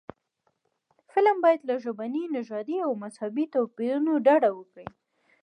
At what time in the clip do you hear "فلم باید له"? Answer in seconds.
1.11-1.75